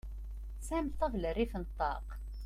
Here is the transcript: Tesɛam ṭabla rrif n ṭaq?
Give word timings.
Tesɛam 0.57 0.87
ṭabla 0.99 1.31
rrif 1.35 1.53
n 1.61 1.63
ṭaq? 1.77 2.05